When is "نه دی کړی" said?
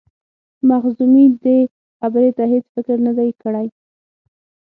3.07-3.67